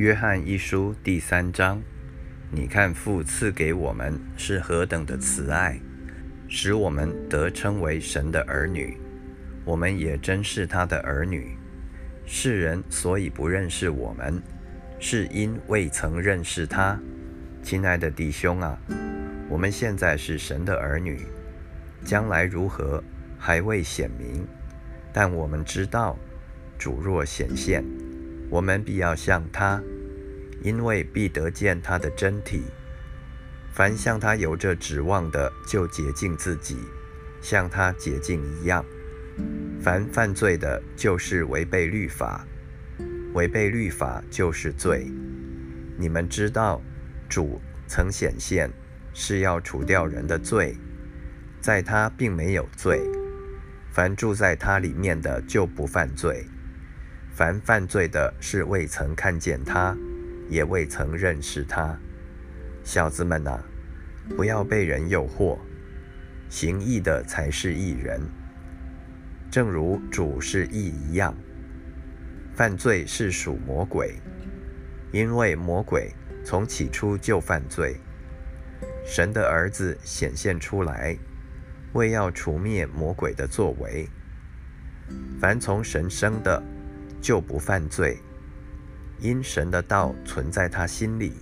[0.00, 1.78] 约翰一书第三章，
[2.50, 5.78] 你看父赐给我们是何等的慈爱，
[6.48, 8.96] 使我们得称为神的儿女。
[9.62, 11.54] 我们也真是他的儿女。
[12.24, 14.42] 世人所以不认识我们，
[14.98, 16.98] 是因未曾认识他。
[17.62, 18.78] 亲爱的弟兄啊，
[19.50, 21.26] 我们现在是神的儿女，
[22.06, 23.04] 将来如何
[23.38, 24.46] 还未显明，
[25.12, 26.18] 但我们知道，
[26.78, 27.84] 主若显现。
[28.50, 29.80] 我们必要向他，
[30.60, 32.64] 因为必得见他的真体。
[33.72, 36.76] 凡向他有着指望的，就洁净自己，
[37.40, 38.84] 像他洁净一样。
[39.80, 42.44] 凡犯罪的，就是违背律法；
[43.32, 45.06] 违背律法就是罪。
[45.96, 46.82] 你们知道，
[47.28, 48.68] 主曾显现，
[49.14, 50.76] 是要除掉人的罪，
[51.60, 53.00] 在他并没有罪。
[53.92, 56.44] 凡住在他里面的，就不犯罪。
[57.40, 59.96] 凡犯罪的，是未曾看见他，
[60.50, 61.98] 也未曾认识他。
[62.84, 63.58] 小子们呐，
[64.36, 65.58] 不要被人诱惑。
[66.50, 68.20] 行义的才是义人，
[69.50, 71.34] 正如主是义一样。
[72.52, 74.16] 犯罪是属魔鬼，
[75.10, 76.12] 因为魔鬼
[76.44, 77.96] 从起初就犯罪。
[79.02, 81.16] 神的儿子显现出来，
[81.94, 84.06] 为要除灭魔鬼的作为。
[85.40, 86.62] 凡从神生的。
[87.20, 88.18] 就不犯罪，
[89.18, 91.34] 因神的道存在他心里，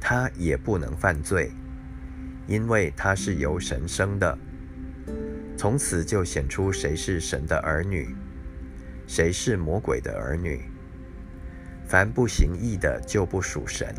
[0.00, 1.50] 他也不能犯罪，
[2.46, 4.38] 因为他是由神生的。
[5.56, 8.14] 从此就显出谁是神的儿女，
[9.06, 10.70] 谁是魔鬼的儿女。
[11.86, 13.94] 凡不行义的就不属神，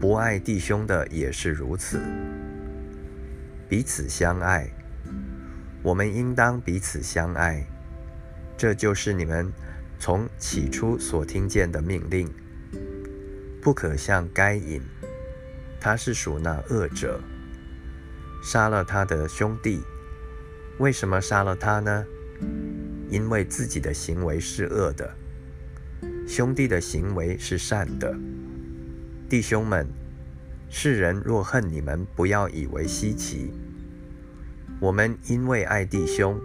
[0.00, 2.00] 不爱弟兄的也是如此。
[3.68, 4.68] 彼此相爱，
[5.82, 7.64] 我们应当彼此相爱，
[8.58, 9.50] 这就是你们。
[10.00, 12.26] 从起初所听见的命令，
[13.60, 14.80] 不可像该隐，
[15.78, 17.20] 他是属那恶者，
[18.42, 19.82] 杀了他的兄弟。
[20.78, 22.06] 为什么杀了他呢？
[23.10, 25.14] 因为自己的行为是恶的，
[26.26, 28.16] 兄弟的行为是善的。
[29.28, 29.86] 弟兄们，
[30.70, 33.52] 世人若恨你们，不要以为稀奇。
[34.80, 36.40] 我们因为爱弟兄，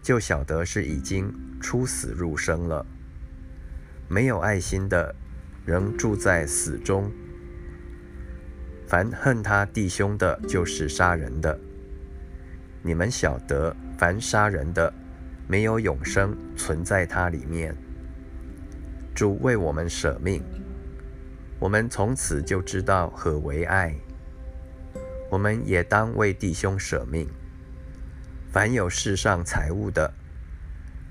[0.00, 2.86] 就晓得是已经出死入生了。
[4.12, 5.14] 没有爱心的，
[5.64, 7.12] 仍住在死中。
[8.84, 11.56] 凡恨他弟兄的，就是杀人的。
[12.82, 14.92] 你们晓得，凡杀人的，
[15.46, 17.72] 没有永生存在他里面。
[19.14, 20.42] 主为我们舍命，
[21.60, 23.94] 我们从此就知道何为爱。
[25.30, 27.28] 我们也当为弟兄舍命。
[28.50, 30.12] 凡有世上财物的，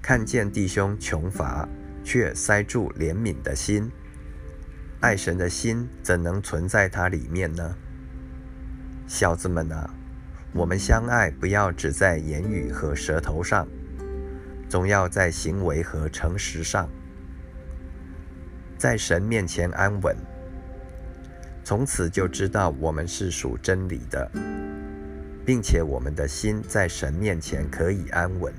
[0.02, 1.66] 看见弟兄穷乏。
[2.10, 3.92] 却塞住怜悯的心，
[5.00, 7.76] 爱神的心怎能存在他里面呢？
[9.06, 9.94] 小子们啊，
[10.52, 13.68] 我们相爱不要只在言语和舌头上，
[14.68, 16.90] 总要在行为和诚实上，
[18.76, 20.18] 在神面前安稳。
[21.64, 24.32] 从此就知道我们是属真理的，
[25.46, 28.52] 并且我们的心在神面前可以安稳。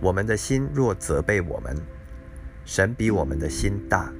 [0.00, 1.76] 我们的心若责备我们，
[2.64, 4.12] 神比我们的心大，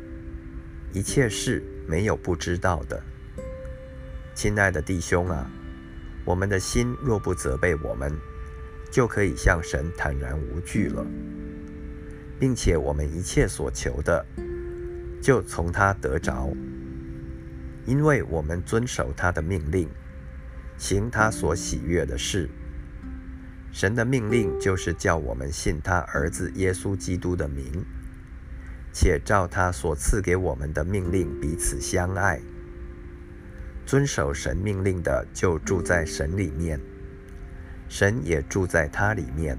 [0.92, 3.00] 一切事没有不知道的。
[4.34, 5.48] 亲爱的弟兄啊，
[6.24, 8.12] 我们的心若不责备我们，
[8.90, 11.06] 就可以向神坦然无惧了，
[12.40, 14.26] 并且我们一切所求的，
[15.20, 16.52] 就从他得着，
[17.86, 19.88] 因为我们遵守他的命令，
[20.76, 22.50] 行他所喜悦的事。
[23.70, 27.84] 神的命令就是叫我们信他儿子耶稣基督的名。
[28.92, 32.40] 且照他所赐给我们的命令彼此相爱，
[33.86, 36.78] 遵守神命令的就住在神里面，
[37.88, 39.58] 神也住在他里面。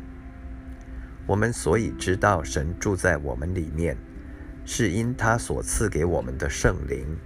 [1.25, 3.97] 我们所以知道神住在我们里面，
[4.65, 7.17] 是因他所赐给我们的圣灵。